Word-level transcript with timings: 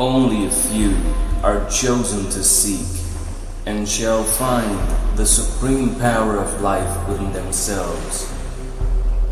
Only 0.00 0.46
a 0.46 0.50
few 0.50 0.96
are 1.44 1.70
chosen 1.70 2.24
to 2.30 2.42
seek 2.42 3.00
and 3.64 3.88
shall 3.88 4.24
find 4.24 4.76
the 5.16 5.24
supreme 5.24 5.94
power 6.00 6.36
of 6.36 6.60
life 6.60 7.08
within 7.08 7.32
themselves, 7.32 8.34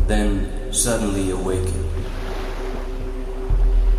then 0.07 0.71
suddenly 0.71 1.31
awaken, 1.31 1.83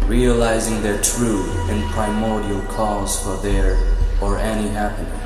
realizing 0.09 0.81
their 0.81 1.03
true 1.03 1.45
and 1.69 1.85
primordial 1.93 2.63
cause 2.63 3.23
for 3.23 3.37
their 3.43 3.77
or 4.23 4.39
any 4.39 4.69
happening. 4.69 5.21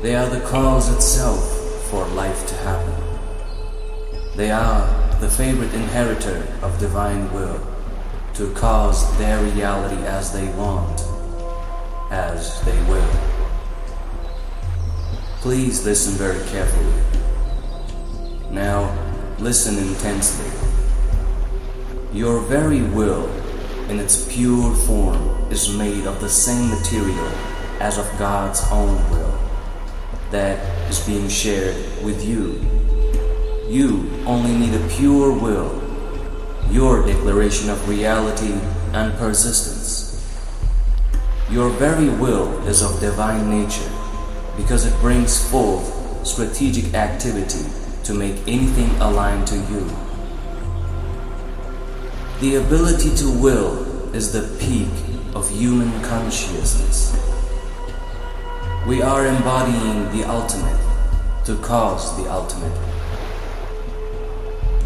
They 0.00 0.16
are 0.16 0.30
the 0.30 0.40
cause 0.40 0.90
itself 0.90 1.90
for 1.90 2.06
life 2.14 2.46
to 2.46 2.54
happen. 2.54 2.94
They 4.36 4.50
are 4.50 4.86
the 5.20 5.28
favorite 5.28 5.74
inheritor 5.74 6.46
of 6.62 6.78
divine 6.80 7.30
will 7.34 7.75
to 8.36 8.52
cause 8.52 9.16
their 9.16 9.42
reality 9.42 9.96
as 10.04 10.30
they 10.30 10.46
want, 10.56 11.00
as 12.10 12.60
they 12.66 12.78
will. 12.84 13.08
Please 15.40 15.86
listen 15.86 16.12
very 16.14 16.44
carefully. 16.50 16.92
Now, 18.50 18.94
listen 19.38 19.78
intensely. 19.78 20.50
Your 22.12 22.40
very 22.42 22.82
will, 22.82 23.26
in 23.88 23.98
its 23.98 24.30
pure 24.30 24.74
form, 24.74 25.16
is 25.50 25.74
made 25.74 26.06
of 26.06 26.20
the 26.20 26.28
same 26.28 26.68
material 26.68 27.32
as 27.80 27.96
of 27.96 28.06
God's 28.18 28.62
own 28.70 28.96
will 29.10 29.38
that 30.30 30.58
is 30.90 31.00
being 31.06 31.28
shared 31.30 31.74
with 32.04 32.22
you. 32.22 32.60
You 33.66 34.10
only 34.26 34.52
need 34.52 34.74
a 34.74 34.88
pure 34.88 35.32
will 35.32 35.85
your 36.70 37.06
declaration 37.06 37.70
of 37.70 37.88
reality 37.88 38.52
and 38.92 39.16
persistence. 39.18 40.22
Your 41.50 41.70
very 41.70 42.08
will 42.08 42.66
is 42.66 42.82
of 42.82 43.00
divine 43.00 43.48
nature 43.48 43.90
because 44.56 44.84
it 44.84 44.98
brings 45.00 45.48
forth 45.50 46.26
strategic 46.26 46.94
activity 46.94 47.64
to 48.02 48.14
make 48.14 48.36
anything 48.48 48.90
align 49.00 49.44
to 49.44 49.56
you. 49.56 49.88
The 52.40 52.56
ability 52.56 53.14
to 53.16 53.30
will 53.30 54.14
is 54.14 54.32
the 54.32 54.42
peak 54.58 54.90
of 55.34 55.48
human 55.50 55.92
consciousness. 56.02 57.14
We 58.86 59.02
are 59.02 59.26
embodying 59.26 60.10
the 60.16 60.24
ultimate 60.28 60.80
to 61.44 61.56
cause 61.58 62.16
the 62.16 62.30
ultimate. 62.30 62.76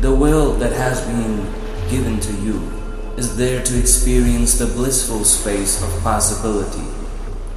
The 0.00 0.14
will 0.14 0.52
that 0.54 0.72
has 0.72 1.00
been 1.02 1.59
given 1.88 2.20
to 2.20 2.32
you 2.42 2.60
is 3.16 3.36
there 3.36 3.62
to 3.62 3.78
experience 3.78 4.58
the 4.58 4.66
blissful 4.66 5.24
space 5.24 5.82
of 5.82 6.02
possibility 6.02 6.84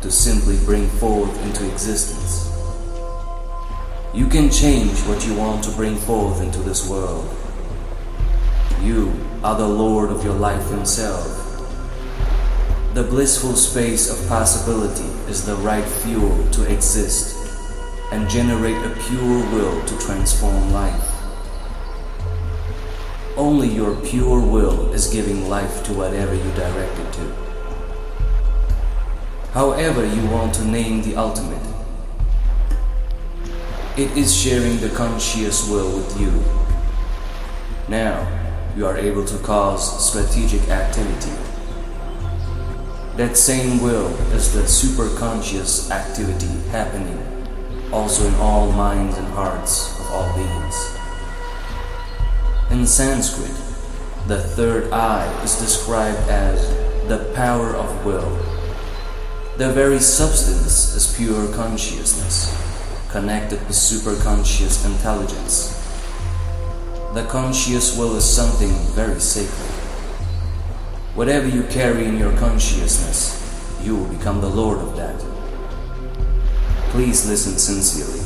to 0.02 0.12
simply 0.12 0.58
bring 0.66 0.88
forth 0.88 1.42
into 1.46 1.70
existence. 1.72 2.52
You 4.14 4.28
can 4.28 4.52
change 4.52 5.00
what 5.08 5.26
you 5.26 5.34
want 5.34 5.64
to 5.64 5.72
bring 5.72 5.96
forth 5.96 6.42
into 6.42 6.60
this 6.60 6.88
world. 6.88 7.28
You 8.82 9.14
are 9.44 9.56
the 9.56 9.68
Lord 9.68 10.12
of 10.12 10.24
your 10.24 10.36
life 10.36 10.70
Himself. 10.70 11.40
The 12.94 13.04
blissful 13.04 13.54
space 13.54 14.12
of 14.12 14.28
possibility 14.28 15.10
is 15.32 15.46
the 15.46 15.56
right 15.56 15.86
fuel 15.86 16.48
to 16.52 16.72
exist 16.72 17.36
and 18.12 18.30
generate 18.30 18.78
a 18.86 18.96
pure 19.08 19.40
will 19.52 19.84
to 19.86 19.98
transform 19.98 20.72
life. 20.72 21.13
Only 23.36 23.68
your 23.68 23.96
pure 23.96 24.40
will 24.40 24.94
is 24.94 25.08
giving 25.08 25.50
life 25.50 25.84
to 25.86 25.94
whatever 25.94 26.36
you 26.36 26.52
direct 26.52 27.00
it 27.00 27.14
to. 27.14 27.36
However, 29.54 30.06
you 30.06 30.26
want 30.28 30.54
to 30.56 30.66
name 30.66 31.02
the 31.02 31.16
ultimate, 31.16 31.62
it 33.98 34.16
is 34.18 34.36
sharing 34.36 34.78
the 34.78 34.90
conscious 34.90 35.70
will 35.70 35.98
with 35.98 36.20
you. 36.20 36.44
Now, 37.88 38.28
you 38.76 38.88
are 38.88 38.98
able 38.98 39.26
to 39.26 39.38
cause 39.40 40.10
strategic 40.10 40.70
activity. 40.70 41.32
That 43.18 43.38
same 43.38 43.82
will 43.82 44.08
is 44.34 44.54
the 44.54 44.62
superconscious 44.62 45.92
activity 45.92 46.48
happening 46.72 47.20
also 47.94 48.28
in 48.28 48.34
all 48.36 48.72
minds 48.72 49.16
and 49.18 49.28
hearts 49.28 50.00
of 50.00 50.12
all 50.12 50.36
beings. 50.36 50.93
In 52.74 52.88
Sanskrit, 52.88 53.54
the 54.26 54.42
third 54.42 54.92
eye 54.92 55.32
is 55.44 55.60
described 55.60 56.28
as 56.28 56.68
the 57.08 57.32
power 57.36 57.76
of 57.76 58.04
will. 58.04 58.36
The 59.58 59.72
very 59.72 60.00
substance 60.00 60.96
is 60.96 61.16
pure 61.16 61.54
consciousness, 61.54 62.50
connected 63.12 63.60
with 63.68 63.78
superconscious 63.78 64.88
intelligence. 64.88 65.78
The 67.14 67.26
conscious 67.26 67.96
will 67.96 68.16
is 68.16 68.26
something 68.26 68.72
very 68.96 69.20
sacred. 69.20 69.70
Whatever 71.14 71.48
you 71.48 71.64
carry 71.66 72.06
in 72.06 72.18
your 72.18 72.36
consciousness, 72.38 73.78
you 73.84 73.96
will 73.96 74.08
become 74.08 74.42
the 74.42 74.50
Lord 74.50 74.80
of 74.80 74.96
that. 74.98 75.20
Please 76.90 77.30
listen 77.30 77.60
sincerely. 77.60 78.20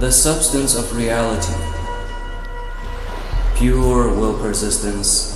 The 0.00 0.10
substance 0.10 0.74
of 0.74 0.94
reality 0.94 1.75
Pure 3.56 4.12
will 4.14 4.38
persistence 4.38 5.32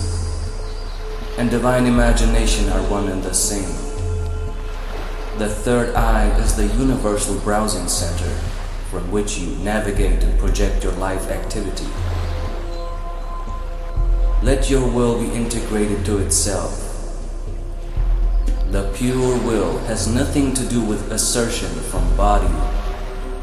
and 1.38 1.50
divine 1.50 1.86
imagination 1.86 2.68
are 2.68 2.82
one 2.90 3.08
and 3.08 3.22
the 3.22 3.32
same. 3.32 3.74
The 5.38 5.48
third 5.48 5.94
eye 5.94 6.28
is 6.38 6.54
the 6.54 6.66
universal 6.66 7.38
browsing 7.40 7.88
center 7.88 8.30
from 8.90 9.10
which 9.10 9.38
you 9.38 9.56
navigate 9.64 10.22
and 10.22 10.38
project 10.38 10.84
your 10.84 10.92
life 10.92 11.30
activity. 11.30 11.86
Let 14.42 14.68
your 14.68 14.86
will 14.86 15.18
be 15.18 15.32
integrated 15.32 16.04
to 16.04 16.18
itself. 16.18 16.78
The 18.70 18.92
pure 18.94 19.38
will 19.46 19.78
has 19.86 20.06
nothing 20.06 20.52
to 20.54 20.68
do 20.68 20.82
with 20.82 21.10
assertion 21.10 21.70
from 21.90 22.14
body 22.18 22.54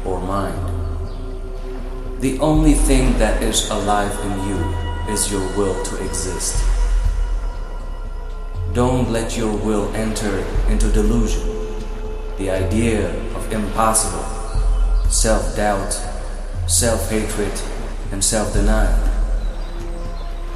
or 0.04 0.20
mind. 0.20 0.67
The 2.20 2.36
only 2.40 2.74
thing 2.74 3.16
that 3.18 3.40
is 3.44 3.70
alive 3.70 4.10
in 4.24 4.48
you 4.48 5.12
is 5.12 5.30
your 5.30 5.46
will 5.56 5.80
to 5.84 6.04
exist. 6.04 6.64
Don't 8.72 9.12
let 9.12 9.36
your 9.36 9.56
will 9.56 9.94
enter 9.94 10.38
into 10.68 10.90
delusion, 10.90 11.48
the 12.36 12.50
idea 12.50 13.08
of 13.36 13.52
impossible, 13.52 14.24
self 15.08 15.54
doubt, 15.54 15.92
self 16.66 17.08
hatred, 17.08 17.52
and 18.10 18.24
self 18.24 18.52
denial. 18.52 18.98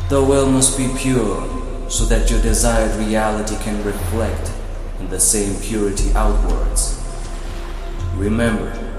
The 0.09 0.21
will 0.21 0.51
must 0.51 0.77
be 0.77 0.93
pure 0.99 1.49
so 1.89 2.05
that 2.07 2.29
your 2.29 2.43
desired 2.43 2.97
reality 2.99 3.57
can 3.63 3.85
reflect 3.85 4.51
in 4.99 5.09
the 5.11 5.21
same 5.21 5.55
purity 5.61 6.13
outwards. 6.15 7.01
Remember, 8.17 8.92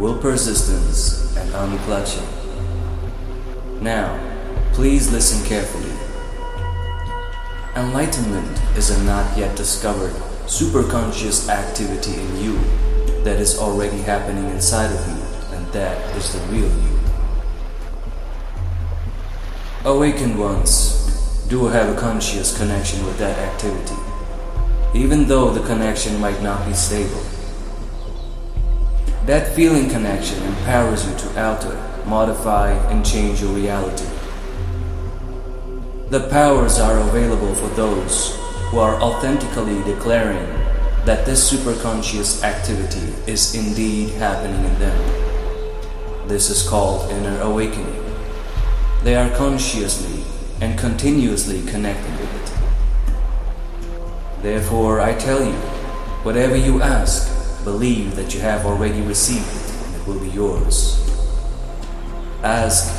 will 0.00 0.16
persistence 0.16 1.36
and 1.36 1.50
unclutching. 1.52 2.26
Now, 3.82 4.18
please 4.72 5.12
listen 5.12 5.46
carefully. 5.46 5.92
Enlightenment 7.76 8.58
is 8.78 8.88
a 8.88 9.04
not 9.04 9.36
yet 9.36 9.54
discovered 9.58 10.14
superconscious 10.46 11.50
activity 11.50 12.14
in 12.14 12.42
you 12.42 12.58
that 13.24 13.38
is 13.38 13.58
already 13.58 13.98
happening 13.98 14.48
inside 14.48 14.90
of 14.90 15.06
you, 15.06 15.56
and 15.56 15.70
that 15.74 16.16
is 16.16 16.32
the 16.32 16.40
real 16.48 16.70
you. 16.70 16.98
Awakened 19.84 20.38
ones 20.38 21.44
do 21.50 21.66
have 21.66 21.94
a 21.94 22.00
conscious 22.00 22.56
connection 22.56 23.04
with 23.04 23.18
that 23.18 23.38
activity, 23.38 24.00
even 24.94 25.26
though 25.26 25.50
the 25.50 25.66
connection 25.66 26.18
might 26.18 26.42
not 26.42 26.66
be 26.66 26.72
stable. 26.72 27.22
That 29.26 29.54
feeling 29.54 29.90
connection 29.90 30.42
empowers 30.42 31.06
you 31.06 31.14
to 31.16 31.44
alter, 31.44 31.76
modify, 32.06 32.72
and 32.90 33.04
change 33.04 33.42
your 33.42 33.52
reality. 33.52 34.06
The 36.08 36.26
powers 36.30 36.80
are 36.80 36.98
available 36.98 37.54
for 37.54 37.68
those 37.76 38.36
who 38.70 38.78
are 38.78 39.00
authentically 39.00 39.82
declaring 39.84 40.46
that 41.04 41.26
this 41.26 41.52
superconscious 41.52 42.42
activity 42.42 43.14
is 43.30 43.54
indeed 43.54 44.10
happening 44.14 44.64
in 44.64 44.78
them. 44.78 44.98
This 46.26 46.48
is 46.50 46.68
called 46.68 47.10
inner 47.10 47.40
awakening. 47.42 48.02
They 49.04 49.16
are 49.16 49.30
consciously 49.36 50.24
and 50.60 50.78
continuously 50.78 51.62
connected 51.70 52.10
with 52.18 52.34
it. 52.42 52.52
Therefore, 54.42 55.00
I 55.00 55.14
tell 55.14 55.44
you, 55.44 55.58
whatever 56.22 56.56
you 56.56 56.82
ask, 56.82 57.39
Believe 57.64 58.16
that 58.16 58.34
you 58.34 58.40
have 58.40 58.64
already 58.64 59.02
received 59.02 59.46
it 59.46 59.86
and 59.86 59.94
it 59.96 60.06
will 60.06 60.18
be 60.18 60.30
yours. 60.30 60.96
Ask, 62.42 62.90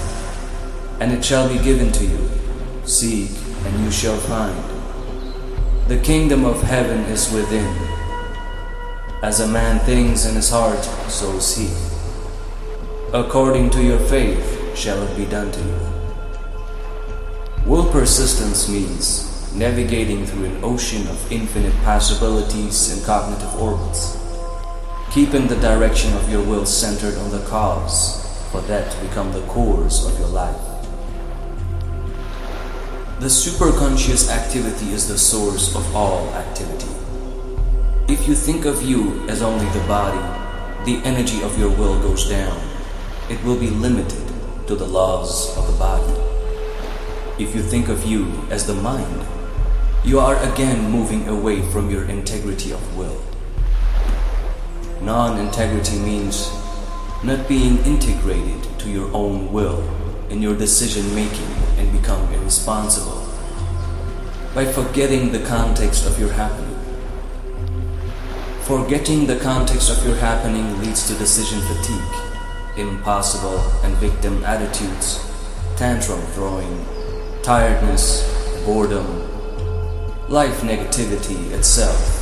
and 0.99 1.11
it 1.11 1.25
shall 1.25 1.49
be 1.49 1.63
given 1.63 1.91
to 1.93 2.05
you. 2.05 2.29
Seek, 2.83 3.31
and 3.65 3.83
you 3.83 3.91
shall 3.91 4.17
find. 4.17 4.55
The 5.87 5.99
kingdom 5.99 6.45
of 6.45 6.61
heaven 6.61 6.99
is 7.05 7.31
within. 7.31 7.75
As 9.23 9.39
a 9.39 9.47
man 9.47 9.79
thinks 9.79 10.25
in 10.25 10.35
his 10.35 10.49
heart, 10.49 10.83
so 11.09 11.31
is 11.37 11.57
he. 11.57 11.69
According 13.13 13.71
to 13.71 13.83
your 13.83 13.99
faith 13.99 14.77
shall 14.77 15.01
it 15.01 15.17
be 15.17 15.25
done 15.25 15.51
to 15.51 15.59
you. 15.59 15.79
Will 17.65 17.91
persistence 17.91 18.69
means 18.69 19.53
navigating 19.53 20.25
through 20.25 20.45
an 20.45 20.63
ocean 20.63 21.07
of 21.07 21.31
infinite 21.31 21.73
possibilities 21.83 22.95
and 22.95 23.05
cognitive 23.05 23.53
orbits, 23.59 24.20
keeping 25.11 25.45
the 25.47 25.57
direction 25.57 26.13
of 26.13 26.31
your 26.31 26.41
will 26.41 26.65
centered 26.65 27.17
on 27.17 27.31
the 27.31 27.45
cause, 27.45 28.25
for 28.49 28.61
that 28.61 28.89
to 28.89 29.01
become 29.01 29.33
the 29.33 29.45
course 29.47 30.07
of 30.07 30.17
your 30.17 30.29
life. 30.29 30.55
The 33.19 33.27
superconscious 33.27 34.31
activity 34.31 34.91
is 34.91 35.09
the 35.09 35.17
source 35.17 35.75
of 35.75 35.93
all 35.93 36.29
activity. 36.29 36.87
If 38.07 38.25
you 38.25 38.33
think 38.33 38.63
of 38.63 38.81
you 38.81 39.27
as 39.27 39.41
only 39.41 39.65
the 39.71 39.85
body, 39.85 40.17
the 40.85 41.05
energy 41.05 41.43
of 41.43 41.59
your 41.59 41.69
will 41.69 42.01
goes 42.01 42.29
down. 42.29 42.57
It 43.29 43.43
will 43.43 43.59
be 43.59 43.69
limited 43.69 44.33
to 44.67 44.75
the 44.75 44.87
laws 44.87 45.57
of 45.57 45.67
the 45.67 45.77
body. 45.77 46.13
If 47.37 47.53
you 47.53 47.61
think 47.61 47.89
of 47.89 48.05
you 48.05 48.31
as 48.49 48.65
the 48.65 48.75
mind, 48.75 49.25
you 50.05 50.19
are 50.19 50.41
again 50.53 50.89
moving 50.89 51.27
away 51.27 51.61
from 51.61 51.89
your 51.89 52.05
integrity 52.05 52.71
of 52.71 52.97
will. 52.97 53.30
Non 55.01 55.39
integrity 55.39 55.97
means 55.97 56.51
not 57.23 57.47
being 57.47 57.79
integrated 57.85 58.61
to 58.77 58.89
your 58.89 59.11
own 59.15 59.51
will 59.51 59.83
in 60.29 60.43
your 60.43 60.55
decision 60.55 61.15
making 61.15 61.51
and 61.77 61.91
become 61.91 62.31
irresponsible 62.33 63.27
by 64.53 64.63
forgetting 64.63 65.31
the 65.31 65.43
context 65.45 66.05
of 66.05 66.19
your 66.19 66.31
happening. 66.33 66.77
Forgetting 68.61 69.25
the 69.25 69.39
context 69.39 69.89
of 69.89 70.05
your 70.05 70.15
happening 70.17 70.79
leads 70.81 71.07
to 71.07 71.15
decision 71.15 71.59
fatigue, 71.61 72.77
impossible 72.77 73.59
and 73.83 73.95
victim 73.97 74.43
attitudes, 74.43 75.19
tantrum 75.77 76.21
throwing, 76.33 76.85
tiredness, 77.41 78.21
boredom, 78.65 79.07
life 80.29 80.61
negativity 80.61 81.51
itself. 81.53 82.20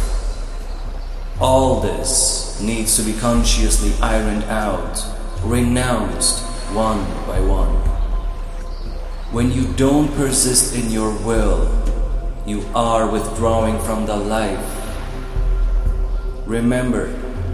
All 1.41 1.79
this 1.79 2.59
needs 2.61 2.97
to 2.97 3.01
be 3.01 3.17
consciously 3.17 3.93
ironed 4.01 4.43
out, 4.43 5.01
renounced 5.41 6.43
one 6.75 6.99
by 7.25 7.39
one. 7.39 7.75
When 9.31 9.49
you 9.49 9.71
don't 9.75 10.13
persist 10.15 10.75
in 10.75 10.91
your 10.91 11.11
will, 11.23 11.71
you 12.45 12.65
are 12.75 13.09
withdrawing 13.09 13.79
from 13.79 14.05
the 14.05 14.17
life. 14.17 14.59
Remember, 16.45 17.05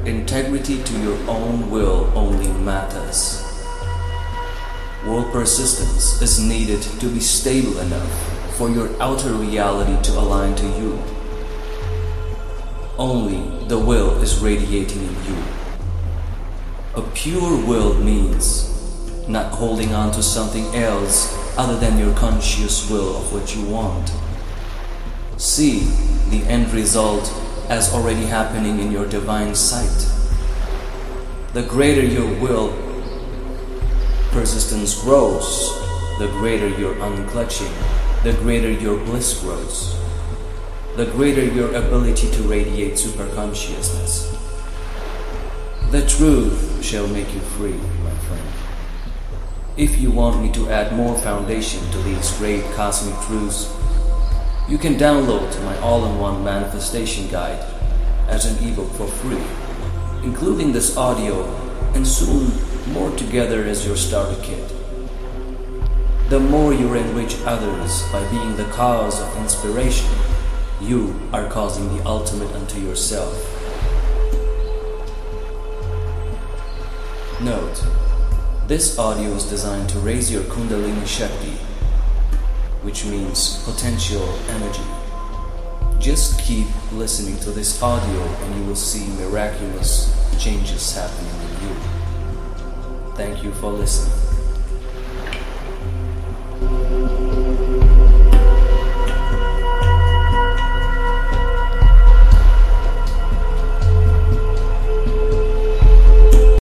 integrity 0.03 0.81
to 0.81 0.99
your 1.01 1.19
own 1.29 1.69
will 1.69 2.11
only 2.15 2.47
matters. 2.63 3.43
Will 5.05 5.29
persistence 5.31 6.19
is 6.23 6.39
needed 6.39 6.81
to 6.81 7.07
be 7.07 7.19
stable 7.19 7.77
enough 7.77 8.57
for 8.57 8.67
your 8.67 8.89
outer 8.99 9.33
reality 9.33 10.01
to 10.09 10.17
align 10.17 10.55
to 10.55 10.65
you. 10.79 11.14
Only 12.97 13.67
the 13.67 13.77
will 13.77 14.21
is 14.21 14.39
radiating 14.39 15.03
in 15.03 15.15
you. 15.25 15.43
A 16.95 17.01
pure 17.13 17.65
will 17.65 17.93
means 17.95 18.71
not 19.27 19.53
holding 19.53 19.93
on 19.93 20.11
to 20.13 20.23
something 20.23 20.65
else 20.75 21.35
other 21.57 21.77
than 21.77 21.97
your 21.97 22.15
conscious 22.15 22.89
will 22.89 23.17
of 23.17 23.33
what 23.33 23.55
you 23.55 23.65
want. 23.65 24.11
See 25.37 25.79
the 26.29 26.43
end 26.47 26.71
result 26.71 27.33
as 27.69 27.93
already 27.93 28.25
happening 28.25 28.79
in 28.79 28.91
your 28.91 29.07
divine 29.07 29.55
sight. 29.55 30.11
The 31.53 31.63
greater 31.63 32.03
your 32.03 32.31
will 32.39 32.73
persistence 34.31 35.01
grows, 35.01 35.73
the 36.19 36.27
greater 36.39 36.67
your 36.67 36.95
unclutching 36.95 37.73
the 38.25 38.33
greater 38.33 38.71
your 38.71 38.97
bliss 39.05 39.39
grows, 39.39 39.95
the 40.95 41.05
greater 41.07 41.43
your 41.43 41.73
ability 41.75 42.31
to 42.31 42.41
radiate 42.43 42.93
superconsciousness. 42.93 44.31
The 45.91 46.05
truth 46.07 46.83
shall 46.83 47.07
make 47.07 47.33
you 47.33 47.41
free, 47.41 47.79
my 48.03 48.15
friend. 48.27 48.47
If 49.75 49.99
you 49.99 50.09
want 50.09 50.41
me 50.41 50.51
to 50.53 50.69
add 50.69 50.95
more 50.95 51.17
foundation 51.17 51.81
to 51.91 51.97
these 51.99 52.31
great 52.37 52.63
cosmic 52.75 53.19
truths, 53.25 53.73
you 54.69 54.77
can 54.77 54.95
download 54.95 55.61
my 55.65 55.77
all 55.79 56.05
in 56.05 56.17
one 56.17 56.43
manifestation 56.43 57.27
guide 57.29 57.63
as 58.27 58.45
an 58.45 58.67
ebook 58.67 58.91
for 58.93 59.07
free, 59.07 59.43
including 60.23 60.71
this 60.71 60.95
audio 60.95 61.43
and 61.93 62.07
soon 62.07 62.51
more 62.93 63.11
together 63.17 63.63
as 63.65 63.85
your 63.85 63.97
starter 63.97 64.41
kit 64.41 64.71
the 66.29 66.39
more 66.39 66.73
you 66.73 66.91
enrich 66.95 67.37
others 67.45 68.01
by 68.11 68.27
being 68.31 68.55
the 68.55 68.65
cause 68.71 69.21
of 69.21 69.37
inspiration, 69.37 70.09
you 70.81 71.15
are 71.31 71.47
causing 71.49 71.95
the 71.95 72.05
ultimate 72.05 72.51
unto 72.53 72.79
yourself. 72.79 73.33
Note, 77.41 77.83
this 78.67 78.97
audio 78.97 79.29
is 79.31 79.45
designed 79.45 79.87
to 79.89 79.99
raise 79.99 80.31
your 80.31 80.43
Kundalini 80.43 81.05
Shakti, 81.05 81.57
which 82.81 83.05
means 83.05 83.63
potential 83.63 84.27
energy. 84.49 84.83
Just 85.99 86.39
keep 86.39 86.67
listening 86.91 87.37
to 87.39 87.51
this 87.51 87.81
audio 87.81 88.21
and 88.21 88.55
you 88.55 88.65
will 88.65 88.75
see 88.75 89.07
miraculous 89.21 90.13
changes 90.37 90.93
happening 90.93 91.31
in 91.41 91.69
you. 91.69 91.75
Thank 93.15 93.43
you 93.43 93.51
for 93.53 93.71
listening. 93.71 94.25